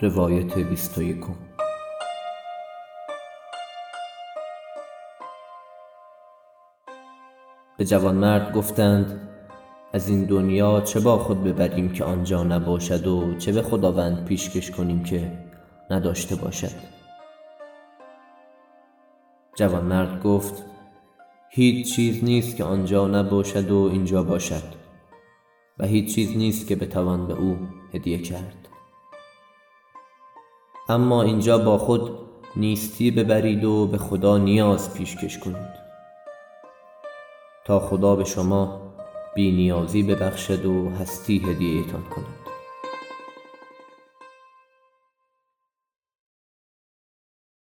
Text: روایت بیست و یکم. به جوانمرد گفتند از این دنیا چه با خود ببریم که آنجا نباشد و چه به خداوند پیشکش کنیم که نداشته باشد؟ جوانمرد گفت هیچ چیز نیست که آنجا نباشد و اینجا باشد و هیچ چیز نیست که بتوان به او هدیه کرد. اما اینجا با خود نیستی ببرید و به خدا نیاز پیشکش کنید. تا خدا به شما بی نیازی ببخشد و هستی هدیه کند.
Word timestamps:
روایت 0.00 0.58
بیست 0.58 0.98
و 0.98 1.02
یکم. 1.02 1.34
به 7.78 7.84
جوانمرد 7.84 8.52
گفتند 8.52 9.28
از 9.92 10.08
این 10.08 10.24
دنیا 10.24 10.80
چه 10.80 11.00
با 11.00 11.18
خود 11.18 11.44
ببریم 11.44 11.92
که 11.92 12.04
آنجا 12.04 12.42
نباشد 12.42 13.06
و 13.06 13.34
چه 13.38 13.52
به 13.52 13.62
خداوند 13.62 14.24
پیشکش 14.24 14.70
کنیم 14.70 15.04
که 15.04 15.32
نداشته 15.90 16.36
باشد؟ 16.36 16.76
جوانمرد 19.54 20.22
گفت 20.22 20.64
هیچ 21.50 21.94
چیز 21.94 22.24
نیست 22.24 22.56
که 22.56 22.64
آنجا 22.64 23.06
نباشد 23.06 23.70
و 23.70 23.88
اینجا 23.92 24.22
باشد 24.22 24.62
و 25.78 25.86
هیچ 25.86 26.14
چیز 26.14 26.36
نیست 26.36 26.66
که 26.66 26.76
بتوان 26.76 27.26
به 27.26 27.34
او 27.34 27.58
هدیه 27.94 28.18
کرد. 28.18 28.65
اما 30.88 31.22
اینجا 31.22 31.58
با 31.58 31.78
خود 31.78 32.10
نیستی 32.56 33.10
ببرید 33.10 33.64
و 33.64 33.86
به 33.86 33.98
خدا 33.98 34.38
نیاز 34.38 34.94
پیشکش 34.94 35.38
کنید. 35.38 35.86
تا 37.64 37.80
خدا 37.80 38.16
به 38.16 38.24
شما 38.24 38.80
بی 39.34 39.52
نیازی 39.52 40.02
ببخشد 40.02 40.66
و 40.66 40.90
هستی 40.90 41.38
هدیه 41.38 41.82
کند. 41.82 42.45